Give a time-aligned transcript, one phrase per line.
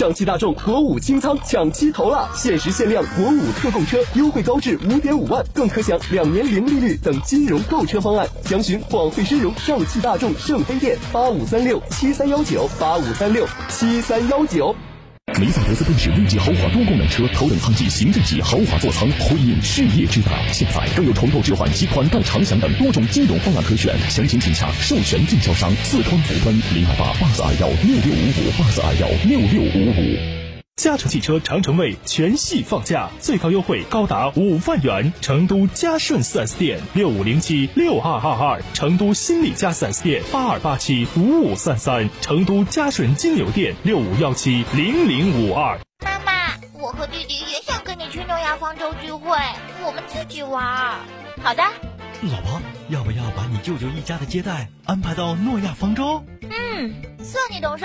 [0.00, 8.26] 上汽大众国五清仓抢七头了，限时限量国五特供车，优惠高至五点五万，更可享两年零利率等金融购车方案。
[8.46, 14.74] 详询广汇深融上汽大众圣菲店八五三六七三幺九八五三六七三幺九。
[15.38, 20.32] 梅赛德斯奔驰 V 级豪华多功能车，头等舱级、行政级豪华座舱，辉映事业之大。
[20.52, 30.29] 现在更有重构置换及款待长享等多种金融方案可选，详情请洽授权经销商四川福奔零二八八四二幺六六五五八四二幺六六五五。
[30.82, 35.12] 嘉诚汽车长城卫全系放假，最高优惠高达五万元。
[35.20, 45.78] 成都嘉顺 4S 店六五零七六二二二，成都新力嘉 4S 店八二八七五五三三，成都嘉顺金牛店六五幺七零零五二。
[46.02, 49.36] 妈妈，我和弟弟也想跟你去诺亚方舟聚会，
[49.84, 50.96] 我们自己玩。
[51.42, 51.62] 好的。
[52.22, 52.58] 老婆，
[52.88, 56.24] 要不要把你舅舅一家的接待安排到诺亚方舟？
[56.40, 57.84] 嗯，算你懂事。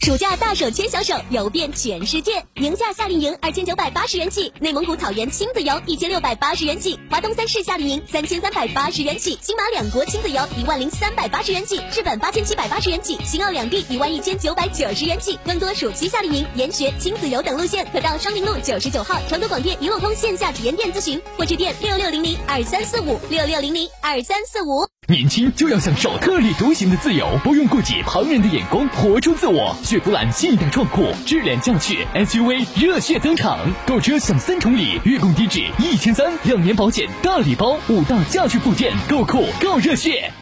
[0.00, 2.44] 暑假大手牵小手，游遍全世界。
[2.54, 15.36] 宁夏夏令营二千九百八十元起，内蒙古草原亲子游一千六百八十元起，华东三市夏令营三千三百八十元起，新马两国亲子游一万零三百八十元起，日本八千七百八十元起，新奥两地一万一千九百九十元起。
[15.44, 24.86] 更多暑期夏令营、研学、亲子游等路线，可到双林路九十九号成都广电一路通线下体验店咨询，或致电六六零零二三四五六六零零二三四五。
[25.08, 29.76] 年轻就要享受特立独行的自由，不用顾及旁人的眼光，活出自我。
[29.86, 40.32] 雪佛兰新一代壮阔，智联驾趣 SUV 热血登场，购车享三重礼，月供低至一千三，两年保险大礼包，五大驾趣附件，够酷够热血。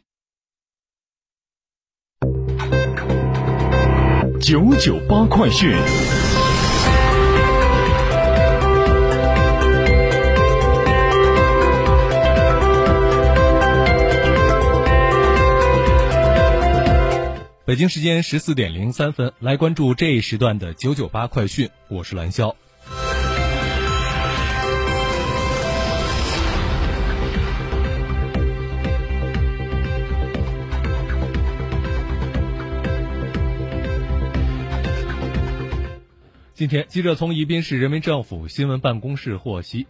[4.41, 5.77] 九九八快讯。
[17.75, 21.69] 北京时间十四点零三分，来关注这一时段的九九八快讯。
[21.89, 22.55] 我是蓝霄。
[36.55, 39.89] 今天，记者从宜宾市人民政府新闻办公室获悉，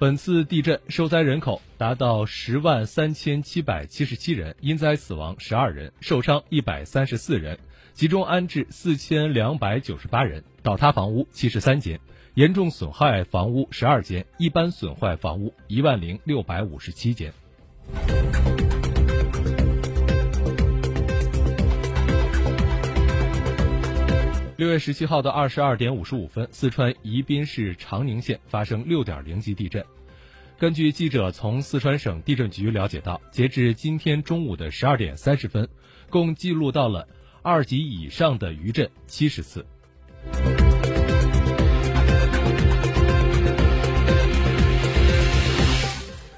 [0.00, 7.58] 本次地震受灾人口达到十万三千七百七十七人，因灾死亡十二人，受伤一百三十四人，
[7.94, 11.98] 集中安置四千两百九十八人，倒塌房屋七十三间，
[12.34, 17.32] 严重损害房屋十二间，一般损坏房屋一万零六百五十七间。
[24.58, 29.84] 六月十七号的二十二点五十五分，四川宜宾市长宁县发生六点零级地震。
[30.58, 35.68] 根据记者从四川省地震局了解到，截至今天中午的十二点三十分，
[36.10, 37.06] 共记录到了
[37.40, 39.64] 二级以上的余震七十次。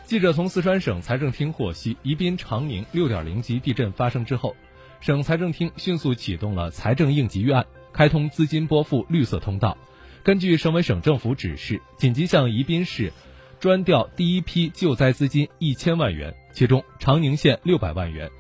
[0.05, 4.55] 记者从四川省财政厅获悉，宜宾长宁六点零级地震发生之后，
[5.01, 7.65] 省财政厅迅速启动了财政应急预案。
[7.93, 9.77] 开通资金拨付绿色通道，
[10.23, 13.13] 根据省委省政府指示，紧急向宜宾市
[13.59, 18.31] 专调第一批救灾资金一千万元，其中长宁县六百万元。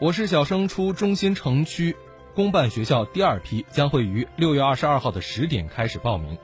[0.00, 1.94] 我市小升初中心城区。
[2.38, 6.38] 公办学校第二批将会于六月二十二号的十点开始报名，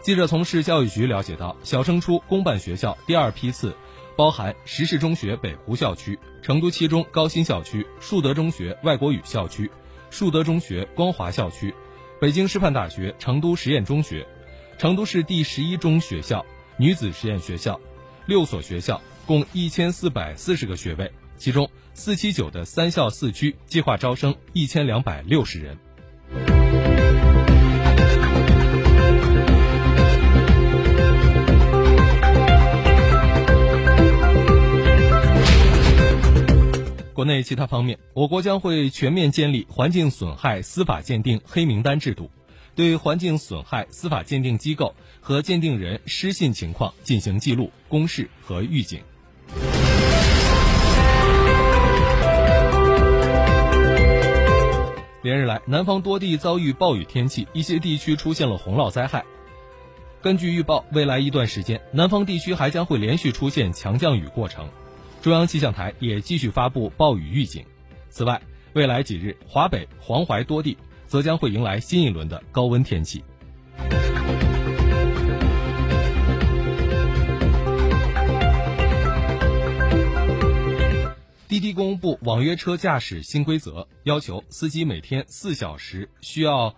[0.00, 3.74] 记者从市教育局了解到，小升初公办学校第二批次
[4.16, 9.68] 包含石市中学北湖校区、成都七中高新校区、树德中学外国语校区、
[10.10, 11.74] 树德中学光华校区、
[12.20, 14.24] 北京师范大学成都实验中学、
[14.78, 16.46] 成都市第十一中学校
[16.76, 17.80] 女子实验学校
[18.26, 21.10] 六所学校，共一千四百四十个学位，
[21.42, 25.76] 其中四七九的三校四区计划招生一千两百六十人。
[37.12, 42.30] 国内其他方面，我国将会全面建立环境损害司法鉴定黑名单制度，
[42.76, 49.00] 对环境损害司法鉴定机构和鉴定人失信情况进行记录、公示和预警。
[55.22, 59.24] 连日来，南方多地遭遇暴雨天气，一些地区出现了洪涝灾害。
[60.20, 64.68] 根据预报，未来一段时间，南方地区还将会连续出现强降雨过程。
[65.20, 67.64] 中央气象台也继续发布暴雨预警。
[68.10, 68.42] 此外，
[68.72, 70.76] 未来几日，华北、黄淮多地
[71.06, 73.22] 则将会迎来新一轮的高温天气。
[81.62, 86.74] 滴公布网约车驾驶新规则，要求司机每天四小时需要，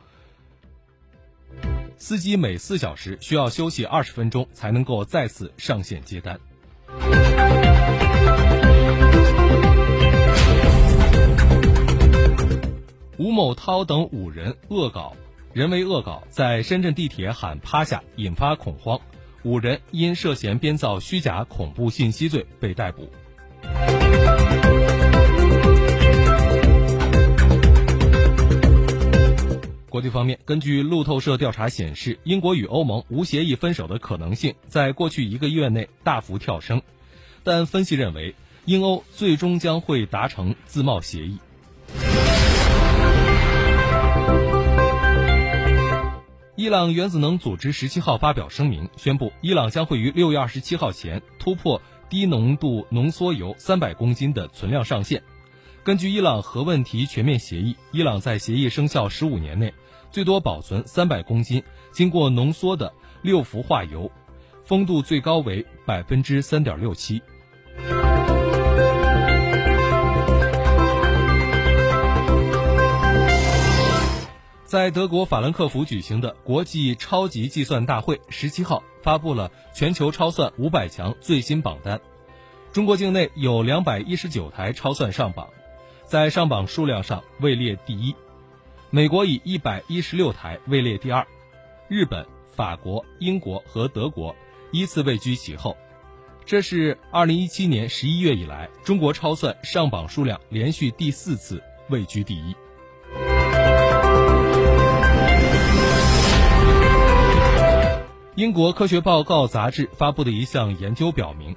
[1.97, 6.39] 司机每四小时需要休息二十分钟，才能够再次上线接单。
[13.17, 15.17] 吴某涛等五人恶搞，
[15.55, 19.01] 人为恶搞，在深圳地铁喊“趴下”，引发恐慌。
[19.45, 23.09] 五人因涉嫌编造虚假恐怖信息罪被逮捕。
[29.95, 36.83] 国际方面，根据路透社调查显示，英国与欧盟无协议分手的可能性在过去一个月内大幅跳升，
[37.45, 41.39] 但分析认为，英欧最终将会达成自贸协议。
[46.57, 51.81] 伊朗原子能组织十七号发表声明，宣布伊朗将会于六月二十七号前突破
[52.11, 55.23] 低浓度浓缩铀三百公斤的存量上限。
[55.85, 59.73] 根据伊朗核问题全面协议，伊朗在协议生效十五年内。
[60.15, 64.13] 最多保存三百公斤经过浓缩的六氟化铀，
[64.65, 67.21] 风度最高为百分之三点六七。
[74.65, 82.01] 在德国法兰克福举行的国际超级计算大会十七号发布了全球超算五百强最新榜单，
[82.73, 85.49] 中国境内有两百一十九台超算上榜，
[86.07, 88.15] 在上榜数量上位列第一。
[88.95, 91.27] 美国以一百一十六台位列第二，
[91.89, 94.33] 日本、法国、英国和德国
[94.71, 95.77] 依次位居其后。
[96.47, 102.55] 这是二零一七年十一月以来中国超算上榜数量连续第四次位居第一。
[108.37, 111.57] 英国科学报告杂志发布的一项研究表明，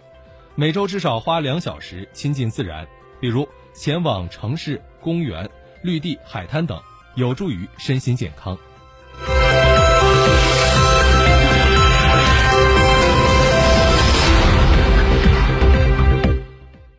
[0.56, 2.88] 每周至少花两小时亲近自然，
[3.20, 5.48] 比如前往城市、公园、
[5.84, 6.82] 绿地、海滩等。
[7.18, 8.56] 有助于身心健康。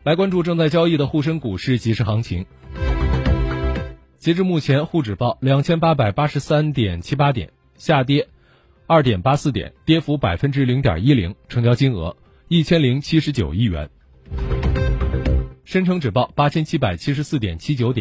[0.03, 2.45] 来关注正在交易的沪深股市即时行情。
[4.17, 8.27] 截至目前，沪指报两千八百八十三点七八点，下跌
[8.87, 12.17] 二点八四点，跌幅百分之零点一零，成交金额
[12.49, 13.89] 一千零七十九亿元。
[15.63, 17.97] 深成指报八千七百七十四点七九点。